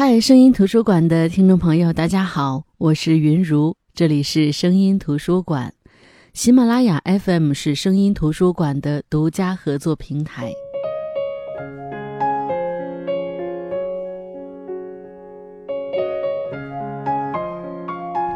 [0.00, 5.74] 嗨，声音图书馆的听众朋友，大家好，我是云如，这里是声音图书馆，
[6.32, 10.52] 喜马拉雅 FM 是声音图书馆的独家合作平台。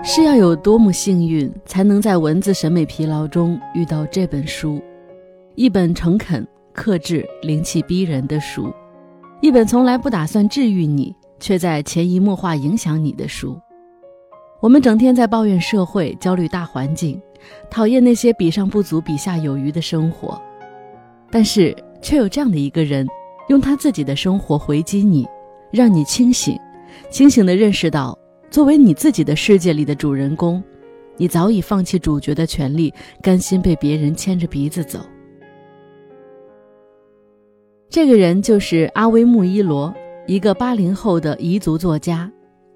[0.02, 4.82] 是要有多么幸运，才能在文字审美疲劳中遇到这本书？
[5.54, 8.74] 一本诚恳、克制、灵气逼人的书，
[9.40, 13.60] 一本从来不打算治愈你，却在潜移默化影响你的书。
[14.60, 17.20] 我们整天在抱怨社会、焦虑大环境，
[17.68, 20.40] 讨厌那些比上不足、比下有余的生活，
[21.32, 23.04] 但是却有这样的一个人，
[23.48, 25.26] 用他自己的生活回击你，
[25.72, 26.56] 让你清醒，
[27.10, 28.16] 清醒地认识到。
[28.48, 30.62] 作为你自己的世界里的主人公，
[31.16, 35.00] 你早已放弃主角的权利，甘心被别人牵着鼻子走。
[37.88, 39.92] 这个人就是阿维穆伊罗，
[40.26, 42.30] 一个八零后的彝族作家，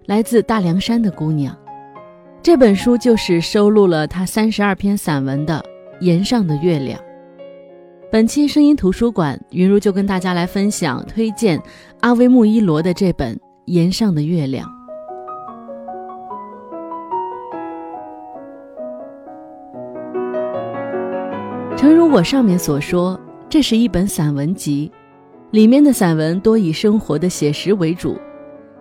[0.07, 1.57] 来自大凉山的姑娘。
[2.43, 5.65] 这本书就是收录了他三十二篇散文的
[6.05, 6.99] 《岩上的月亮》。
[8.11, 11.61] 本期声音图书馆，云如就跟大家来分享推荐
[12.01, 14.69] 阿维穆伊罗的这本《岩上的月亮》。
[21.77, 24.91] 诚如我上面所说，这是一本散文集，
[25.57, 28.19] 里面的散文多以生活的写实为主。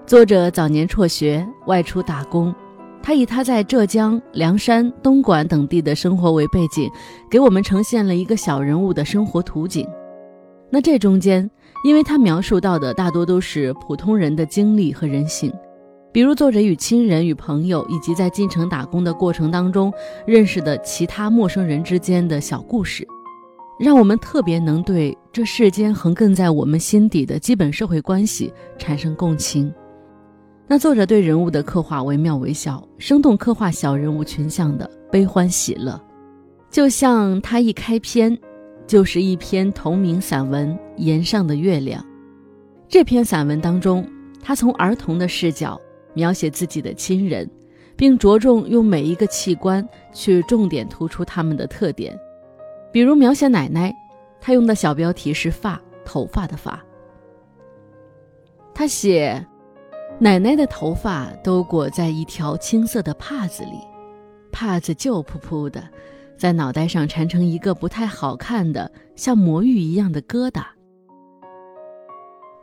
[0.06, 2.54] 作者早年辍学外出打工，
[3.02, 6.92] 他以他在浙江、凉山、东莞等地的生活为背景，
[7.32, 9.88] 给我们呈现了一个小人物的生活图景。
[10.70, 11.50] 那这中间，
[11.86, 15.50] 因为他描述到的大多都是普通人的经历和人性。
[16.12, 19.94] 比如作者与亲人、与朋友，以及在进城打工的过程当中
[20.28, 23.08] 认识的其他陌生人之间的小故事，
[23.80, 29.74] 让我们特别能对这世间横亘在我们心底的基本社会关系产生共情。
[30.68, 36.02] 那作者对人物的刻画惟妙惟肖，生动刻画小人物群像的悲欢喜乐，
[36.70, 38.38] 就像他一开篇
[38.88, 42.02] 就是一篇同名散文《岩上的月亮》。
[42.88, 44.08] 这篇散文当中，
[44.42, 45.80] 他从儿童的视角。
[46.18, 47.46] 描写自己的亲人，
[47.94, 52.18] 并着重用每一个器官去重点突出他们的特点。
[52.96, 53.94] 比如描写奶奶，
[54.40, 56.82] 他用的小标题是“发”，头发的“发”。
[58.74, 59.46] 他写，
[60.18, 63.82] 奶奶的头发都裹在一条青色的帕子里，
[64.50, 65.84] 帕子旧扑扑的，
[66.38, 70.64] 在脑袋上缠成一个不太好看的像魔芋一样的疙瘩。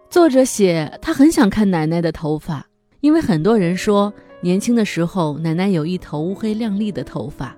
[0.09, 2.67] 作者写，他很想看奶奶的头发。
[3.01, 4.11] 因为很多人说，
[4.41, 7.55] 年轻的时候奶奶有一头乌黑亮丽的头发，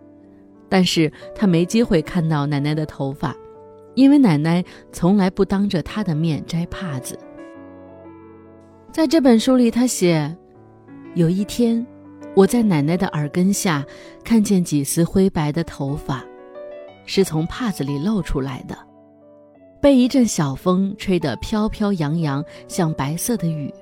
[0.68, 3.34] 但是他没机会看到奶奶的头发，
[3.94, 7.18] 因为奶奶从来不当着他的面摘帕子。
[8.90, 10.36] 在这本书里，他写，
[11.14, 11.84] 有一天，
[12.34, 13.84] 我在奶奶的耳根下
[14.24, 16.24] 看见几丝灰白的头发，
[17.04, 18.76] 是从帕子里露出来的，
[19.80, 23.72] 被一阵小风吹得飘飘扬扬，像白色的雨。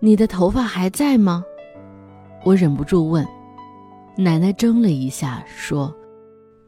[0.00, 1.44] 你的头发还在吗？
[2.44, 3.26] 我忍不住问。
[4.16, 5.94] 奶奶怔了一下，说：“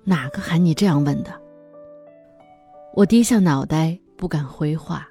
[0.05, 1.31] 哪个喊你这样问的？”
[2.95, 5.07] 我低下脑袋，不敢回话。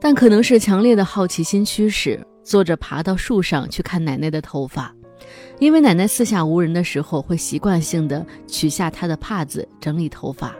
[0.00, 4.94] 但可能是强烈的好奇心驱使，坐着爬到树上去看奶奶的头发，
[5.58, 10.54] 因为奶奶四下无人的时候，会习惯性的取下她的帕子整理头发。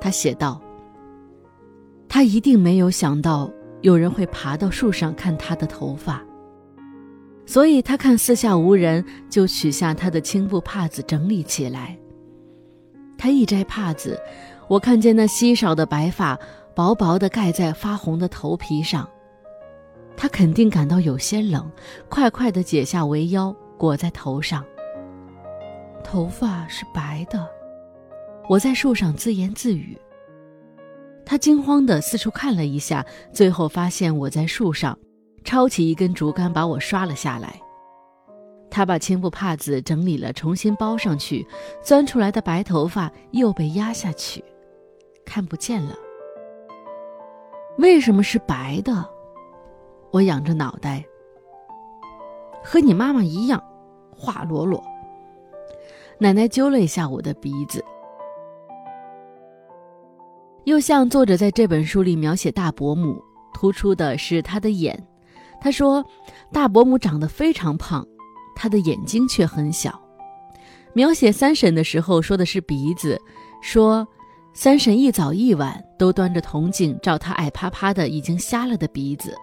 [0.00, 0.60] 他写道
[2.08, 3.50] ：“他一定没有想到。”
[3.82, 6.24] 有人会爬到树上看他的头发，
[7.52, 11.94] 所以他看四下无人，就取下他的青布帕子整理起来。
[13.18, 14.18] 他一摘帕子，
[14.68, 16.38] 我看见那稀少的白发
[16.74, 19.06] 薄薄的盖在发红的头皮上。
[20.16, 21.70] 他肯定感到有些冷，
[22.08, 24.64] 快快地解下围腰裹在头上。
[26.02, 27.46] 头发是白的，
[28.48, 29.94] 我在树上自言自语。
[31.22, 34.98] 他惊慌地四处看了一下，最后发现我在树上，
[35.42, 37.60] 抄起一根竹竿把我刷了下来。
[38.70, 41.46] 他把青布帕子整理了，重新包上去，
[41.82, 44.42] 钻出来的白头发又被压下去，
[45.26, 45.94] 看不见了。
[47.76, 49.06] 为什么是白的？
[50.10, 51.04] 我仰着脑袋，
[52.64, 53.62] 和你妈妈一样，
[54.16, 54.82] 花裸裸。
[56.18, 57.84] 奶奶揪了一下我的鼻子。
[60.64, 63.22] 又像作者在这本书里描写大伯母，
[63.52, 65.06] 突出的是她的眼。
[65.62, 66.04] 他说，
[66.52, 68.04] 大伯母长得非常胖，
[68.52, 69.96] 她的眼睛却很小。
[70.92, 73.16] 描写三婶的时候说的是鼻子，
[73.62, 74.04] 说
[74.52, 79.36] 三婶一早一晚都端着铜镜照他矮趴趴的已经瞎了的鼻子。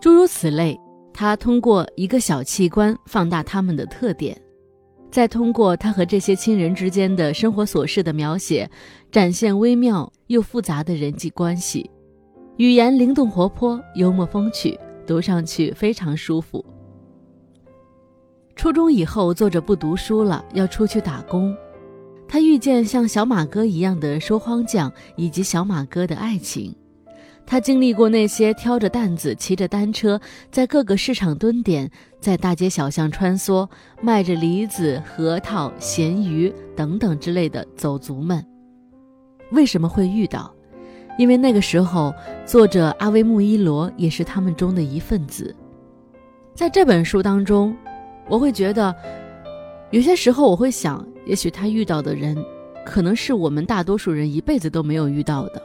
[0.00, 0.80] 诸如此类，
[1.12, 4.34] 他通过一个小器官放大他们的特点，
[5.10, 8.68] 再通过他和这些亲人之间的生活琐事的描写，
[9.10, 11.88] 展现微妙又复杂的人际关系。
[12.56, 14.78] 语言灵动活泼，幽默风趣，
[15.12, 16.64] 读上去非常舒服。
[18.56, 21.54] 初中以后，作者不读书了，要出去打工。
[22.26, 26.74] 他遇见像小马哥一样的收荒匠，以及小马哥的爱情。
[27.44, 30.18] 他经历过那些挑着担子、骑着单车，
[30.50, 33.68] 在各个市场蹲点，在大街小巷穿梭，
[34.00, 38.42] 卖着梨子、核桃、咸鱼等等之类的走卒们。
[39.50, 40.54] 为什么会遇到？
[41.18, 42.14] 因为那个时候，
[42.46, 45.54] 作者阿维穆伊罗也是他们中的一份子。
[46.54, 47.76] 在这本书当中，
[48.28, 48.94] 我会觉得，
[49.90, 51.06] 有些时候我会想。
[51.24, 52.36] 也许他遇到的人，
[52.84, 55.62] 可能是我们大多数人一辈子都没有遇到的。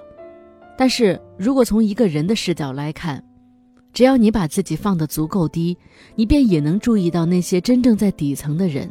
[0.78, 3.24] 但是如果从一个人的视角来看，
[3.92, 5.76] 只要你把自己放得足够低，
[6.14, 8.88] 你便也能注意到那些真正在底层的人，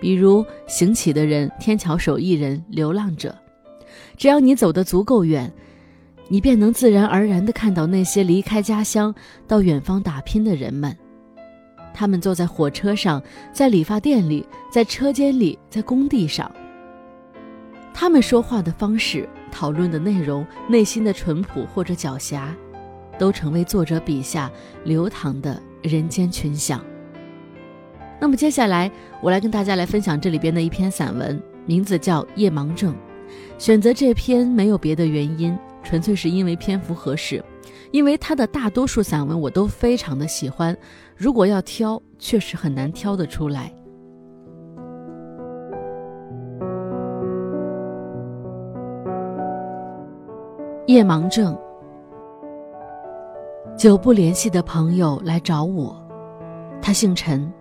[0.00, 3.36] 比如行乞的人、天桥手艺人、流浪者。
[4.16, 5.52] 只要你走得足够远，
[6.28, 9.14] 你便能自然而然地看到那些离开家乡
[9.46, 10.96] 到远方打拼的人们。
[11.94, 13.22] 他们坐在火车上，
[13.52, 16.50] 在理发店里，在车间里，在工地上。
[17.94, 22.48] 他们说话的方式、讨论的内容、内心的淳朴或者狡黠，
[23.18, 24.50] 都成为作者笔下
[24.84, 26.78] 流淌的人间群像。
[28.20, 28.90] 那么接下来，
[29.22, 32.92] 我来跟大家来分享这里边的一篇散文，名字叫《夜盲症》。
[33.58, 37.42] 选择这篇没有别的原因，纯粹是因为篇幅合适。
[37.92, 40.76] 因为他的大多数散文我都非常的喜欢，
[41.16, 43.72] 如果要挑，确实很难挑得出来。
[50.86, 51.56] 夜盲症，
[53.76, 55.96] 久不联系的朋友来找我，
[56.80, 57.52] 他姓陈，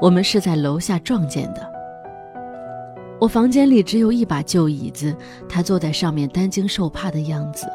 [0.00, 1.71] 我们是在楼下撞见的。
[3.22, 5.16] 我房间里只有一把旧椅子，
[5.48, 7.68] 他坐在上面担惊受怕的样子。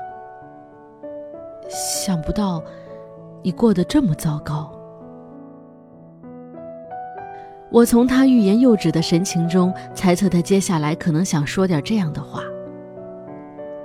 [1.70, 2.62] 想不到，
[3.42, 4.70] 你过得这么糟糕。
[7.72, 12.44] 我从他欲言又止的神情中猜测他接下来可能想说点这样的话。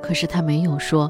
[0.03, 1.09] 可是他没有说，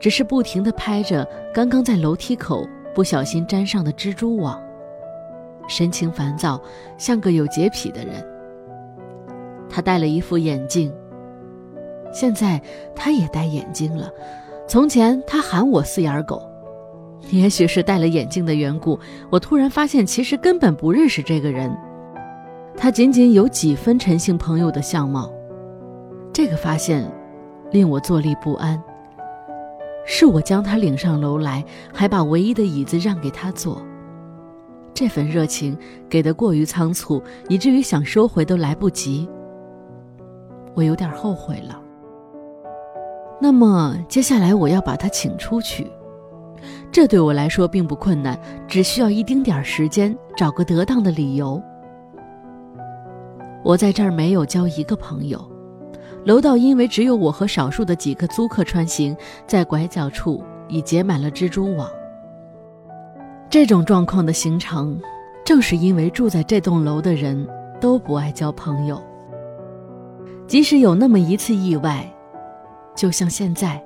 [0.00, 4.58] 只是不停地拍着刚刚在楼梯口不小心粘上的蜘蛛网，
[5.68, 6.58] 神情烦躁，
[6.96, 8.33] 像个有洁癖的人。
[9.74, 10.92] 他戴了一副眼镜，
[12.12, 12.62] 现在
[12.94, 14.08] 他也戴眼镜了。
[14.68, 16.40] 从前他喊我四眼狗，
[17.32, 18.96] 也许是戴了眼镜的缘故，
[19.30, 21.76] 我突然发现其实根本不认识这个人，
[22.76, 25.28] 他仅仅有几分陈姓朋友的相貌。
[26.32, 27.10] 这个发现
[27.72, 28.80] 令我坐立不安。
[30.06, 33.82] 是我将他领上楼来，还把唯一的椅子让给他坐。
[34.94, 35.76] 这份热情
[36.08, 39.28] 给的过于仓促，以至于想收回都来不及。
[40.74, 41.80] 我有点后悔了。
[43.40, 45.90] 那么接下来我要把他请出去，
[46.90, 51.62] 这对我来说并不困难，只需要一丁点时间，找个得当的理由。
[53.62, 55.42] 我在这儿没有交一个朋友，
[56.24, 59.16] 楼道因为只有我和少数的几个租客穿行，
[59.46, 61.90] 在拐角处已结满了蜘蛛网。
[63.50, 65.00] 这种状况的形成，
[65.44, 67.46] 正是因为住在这栋楼的人
[67.80, 69.00] 都不爱交朋友，
[70.46, 72.10] 即使有那么一次意外。
[72.94, 73.82] 就像现在，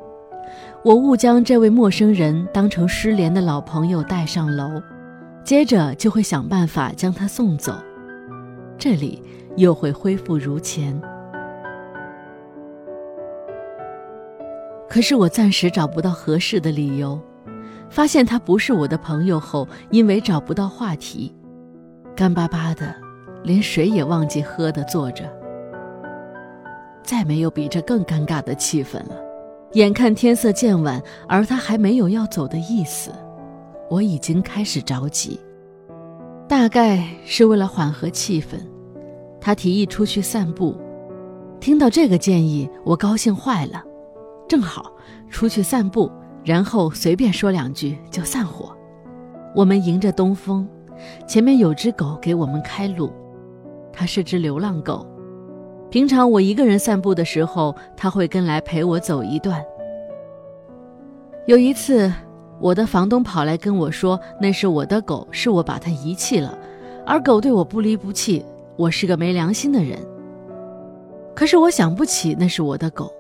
[0.85, 4.83] 我误将这位陌生人当成失联的老朋友带上楼，
[5.43, 7.73] 接着就会想办法将他送走，
[8.77, 9.23] 这里
[9.57, 11.01] 又会恢复如前。
[14.91, 17.19] 可是我暂时找不到合适的理由，
[17.89, 21.35] 发现他不是我的朋友后，因为找不到话题，
[22.15, 22.95] 干巴巴的，
[23.43, 25.38] 连水也忘记喝的坐着。
[27.09, 29.17] 再没有比这更尴尬的气氛了。
[29.73, 33.11] 眼看天色渐晚，而他还没有要走的意思，
[33.89, 35.41] 我已经开始着急。
[36.47, 38.59] 大概是为了缓和气氛，
[39.41, 40.77] 他提议出去散步。
[41.61, 43.83] 听到这个建议，我高兴坏了。
[44.47, 44.93] 正好
[45.31, 46.13] 出去散步，
[46.45, 48.77] 然后随便说两句就散伙。
[49.55, 50.69] 我们迎着东风，
[51.27, 53.11] 前面有只狗给我们开路，
[53.95, 55.07] 它是只流浪狗。
[55.91, 59.65] 平常我一个人散步的时候，他会跟来陪我走一段。
[61.47, 62.13] 有一次，
[62.61, 66.59] 我的房东跑来跟我说，那是我的狗，是我把它遗弃了，
[67.07, 68.45] 而狗对我不离不弃，
[68.77, 69.99] 我是个没良心的人。
[71.35, 73.11] 可是我想不起那是我的狗。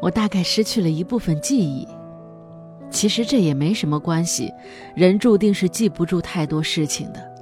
[0.00, 1.88] 我大概失去了一部分记忆。
[2.90, 4.52] 其实这也没什么关系，
[4.94, 7.35] 人注定是记不住太多事情的。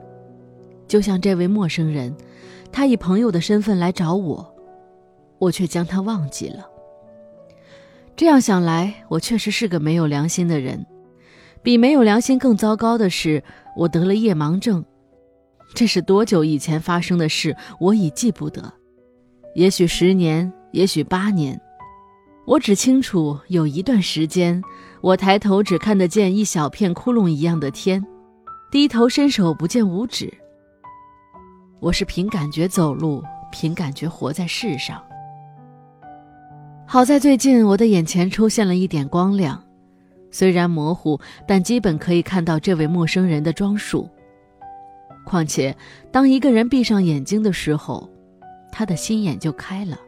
[0.87, 2.15] 就像这位陌生人，
[2.71, 4.55] 他以朋友的身份来找我，
[5.39, 6.67] 我却将他忘记了。
[8.17, 10.85] 这样想来，我确实是个没有良心的人。
[11.63, 13.43] 比没有良心更糟糕的是，
[13.75, 14.85] 我得了夜盲症。
[15.75, 18.73] 这是多久以前发生的事，我已记不得。
[19.55, 21.59] 也许十年，也许八年，
[22.47, 24.63] 我只清楚有一段时间，
[25.01, 28.05] 我抬头只看得见一小片窟窿一样的天，
[28.71, 30.33] 低头伸手不见五指。
[31.85, 33.23] 我是凭感觉走路，
[33.53, 35.05] 凭感觉活在世上。
[36.87, 39.63] 好在最近我的眼前出现了一点光亮。
[40.31, 44.09] 虽然模糊，但基本可以看到这位陌生人的装束。
[45.27, 45.77] 况且，
[46.11, 48.09] 当一个人闭上眼睛的时候，
[48.73, 49.99] 他的心眼就开了，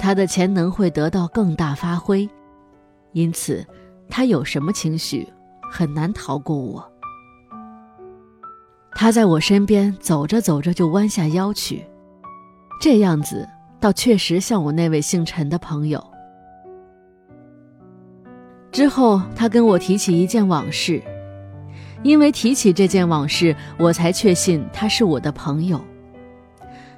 [0.00, 2.28] 他的潜能会得到更大发挥。
[3.12, 3.64] 因此，
[4.10, 5.32] 他有什么情绪，
[5.70, 6.92] 很难逃过我。
[9.00, 11.84] 他在我身边走着走着就弯下腰去，
[12.80, 16.04] 这样子倒确实像我那位姓陈的朋友。
[18.72, 21.00] 之后，他跟我提起一件往事，
[22.02, 25.80] 因为提起这件往事，我才确信他是我的朋友。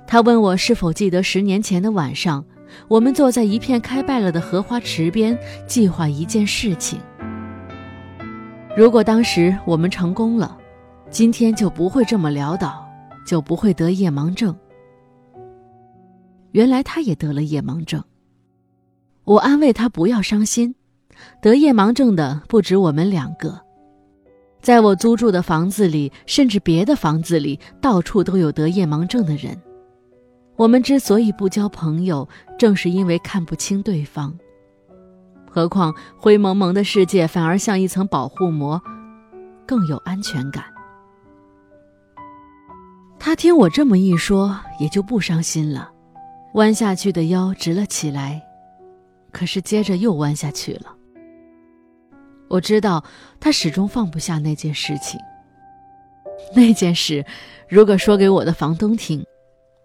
[0.07, 2.43] 他问我是否记得十年前的晚上，
[2.89, 6.99] 我们坐在一片开败了的荷花池边，计划一件事情。
[8.75, 10.57] 如果当时我们成功了，
[11.11, 12.89] 今天就不会这么潦倒，
[13.27, 14.57] 就不会得夜盲症。
[16.53, 18.03] 原来他也得了夜盲症，
[19.25, 20.75] 我安慰他不要伤心。
[21.43, 23.61] 得夜盲症的不止我们两个，
[24.63, 29.61] 在我租住的房子里，甚至别的房子里，到处都有得夜盲症的人。
[30.57, 32.27] 我们之所以不交朋友，
[32.57, 34.33] 正是因为看不清对方。
[35.51, 38.81] 何况灰蒙蒙的世界反而像一层保护膜，
[39.67, 40.65] 更有安全感。
[43.23, 45.93] 他听我这么一说，也就不伤心了，
[46.55, 48.43] 弯下去的腰直了起来，
[49.31, 50.97] 可是接着又弯下去了。
[52.49, 53.05] 我知道
[53.39, 55.21] 他始终放不下那件事情。
[56.57, 57.23] 那件事，
[57.69, 59.23] 如果说给我的房东听，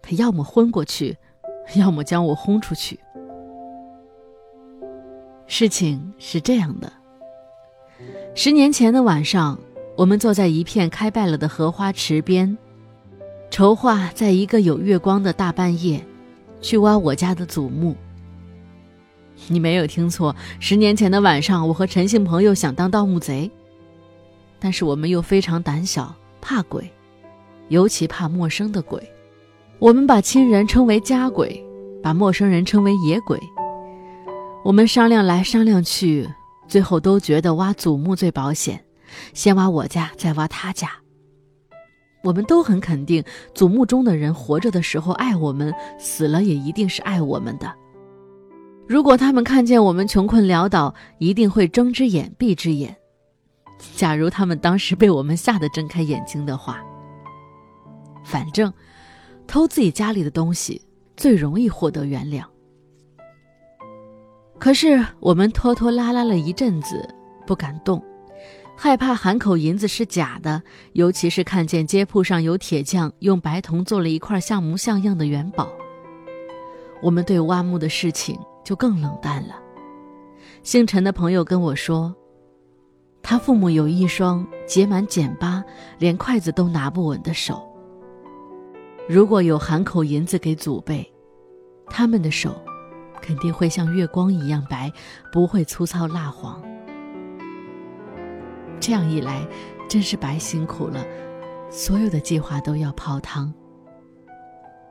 [0.00, 1.14] 他要么昏过去，
[1.74, 2.98] 要么将我轰出去。
[5.46, 6.90] 事情是这样的：
[8.34, 9.60] 十年前的晚上，
[9.94, 12.56] 我们坐在一片开败了的荷花池边，
[13.56, 16.04] 筹划在一个有月光的大半夜，
[16.60, 17.96] 去挖我家的祖墓。
[19.48, 23.50] 你没有听错，十年前的晚上，我和陈姓朋友想当盗墓贼，
[24.60, 26.92] 但是我们又非常胆小，怕鬼，
[27.68, 29.02] 尤其怕陌生的鬼。
[29.78, 31.64] 我们把亲人称为家鬼，
[32.02, 33.40] 把陌生人称为野鬼。
[34.66, 36.28] 我们商量来商量去，
[36.68, 38.84] 最后都觉得挖祖墓最保险，
[39.32, 40.90] 先挖我家，再挖他家。
[42.26, 43.22] 我们都很肯定，
[43.54, 47.72] 祖墓中的人活着的时候爱我们，死了也一定是爱我们的。
[48.88, 52.96] 如果他们看见我们穷困潦倒，一定会睁只眼闭只眼。
[53.94, 56.82] 假如他们当时被我们吓得睁开眼睛的话，
[58.24, 58.72] 反正
[59.46, 60.82] 偷自己家里的东西
[61.16, 62.42] 最容易获得原谅。
[64.58, 67.08] 可是我们拖拖拉拉了一阵子，
[67.46, 68.02] 不敢动，
[68.76, 75.68] 害怕喊口银子是假的，尤其是看见街铺上有铁匠用白铜做了一块像模像样的元宝。
[77.02, 78.38] 我们对挖墓的事情。
[78.66, 79.54] 就更冷淡了。
[80.64, 82.12] 姓陈的朋友跟我说，
[83.22, 85.62] 他父母有一双结满茧疤、
[86.00, 87.64] 连筷子都拿不稳的手。
[89.08, 91.08] 如果有含口银子给祖辈，
[91.88, 92.60] 他们的手
[93.22, 94.92] 肯定会像月光一样白，
[95.32, 96.60] 不会粗糙蜡黄。
[98.80, 99.46] 这样一来，
[99.88, 101.04] 真是白辛苦了，
[101.70, 103.52] 所有的计划都要泡汤。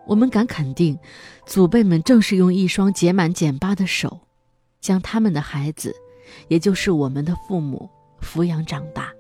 [0.05, 0.97] 我们敢肯定，
[1.45, 4.19] 祖辈们正是用一双结满茧疤的手，
[4.79, 5.95] 将他们的孩子，
[6.47, 7.89] 也就是我们的父母
[8.21, 9.11] 抚养长大。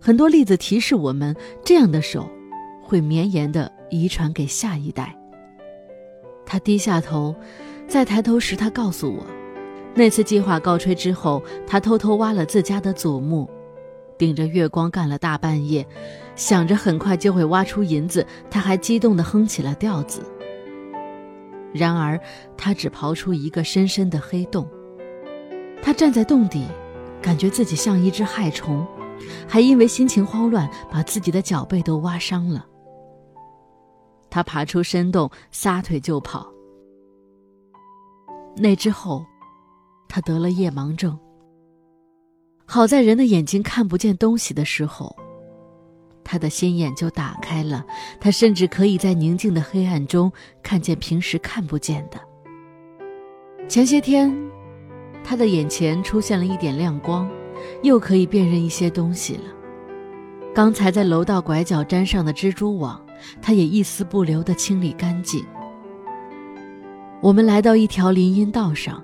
[0.00, 2.28] 很多例子提示我们，这样的手
[2.82, 5.14] 会绵延的遗传给下一代。
[6.46, 7.34] 他低下头，
[7.88, 9.26] 再抬头时，他告诉我，
[9.94, 13.50] 那次计划告吹之后，他偷偷挖了自家的祖墓。
[14.18, 15.86] 顶着月光干了大半夜，
[16.34, 20.22] 想着很快就会挖出银子，他还激动地哼起了调子。
[21.72, 22.18] 然而，
[22.56, 24.66] 他只刨出一个深深的黑洞。
[25.82, 26.66] 他站在洞底，
[27.20, 28.86] 感觉自己像一只害虫，
[29.46, 32.64] 还因为心情慌乱，把自己的脚背都挖伤了。
[34.30, 36.46] 他爬出深洞，撒腿就跑，
[38.56, 39.24] 那之后，
[40.08, 41.18] 他得了夜盲症。
[42.66, 45.16] 好在人的眼睛看不见东西的时候，
[46.24, 47.86] 他的心眼就打开了，
[48.20, 50.30] 他甚至可以在宁静的黑暗中
[50.62, 52.20] 看见平时看不见的。
[53.68, 54.36] 前些天，
[55.22, 57.30] 他的眼前出现了一点亮光，
[57.82, 59.44] 又可以辨认一些东西了。
[60.52, 63.00] 刚才在楼道拐角粘上的蜘蛛网，
[63.40, 65.44] 他也一丝不留地清理干净。
[67.20, 69.02] 我们来到一条林荫道上，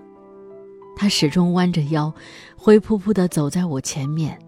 [0.94, 2.12] 他始终弯着腰，
[2.56, 4.38] 灰扑扑地走在我前面。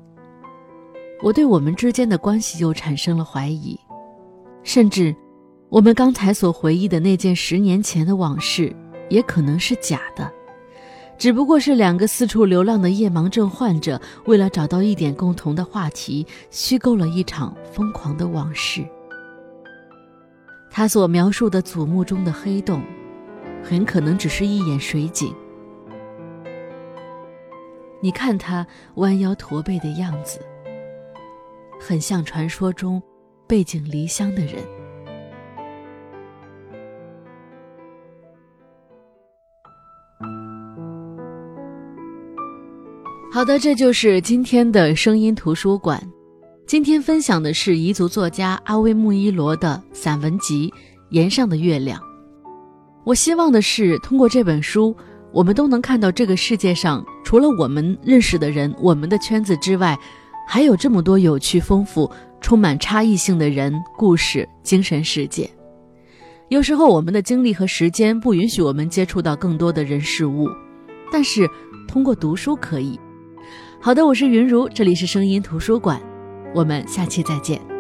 [1.22, 3.78] 我对我们之间的关系又产生了怀疑，
[4.62, 5.14] 甚至，
[5.68, 8.74] 我们刚才所回忆的那件十年前的往事，
[9.08, 10.30] 也可能是假的，
[11.16, 18.84] 只不过是两个四处流浪的夜盲症患者为了找到一点共同的话题，虚构了一场疯狂的往事。
[20.70, 22.82] 他所描述的祖墓中的黑洞。
[23.66, 25.34] 很可能只是一眼水景。
[28.04, 30.38] 你看他弯腰驼背的样子，
[31.80, 33.02] 很像传说中
[33.46, 34.62] 背井离乡的人。
[43.32, 45.98] 好的，这就是今天的声音图书馆。
[46.66, 50.68] 今天分享的是彝族作家阿威穆伊罗的散文集
[51.08, 51.98] 《岩上的月亮》。
[53.06, 54.94] 我希望的是，通过这本书，
[55.34, 59.98] 我们都能看到这个世界上除了我们认识的人、我们的圈子之外，
[60.46, 62.08] 还有这么多有趣、丰富、
[62.40, 65.50] 充满差异性的人、故事、精神世界。
[66.50, 70.48] 有时候，我们的精力和时间不允许我们接触到更多的人事物，
[71.10, 71.50] 但是
[71.88, 73.00] 通过读书可以。
[73.80, 76.00] 好的，我是云如，这里是声音图书馆，
[76.54, 77.73] 我们下期再见。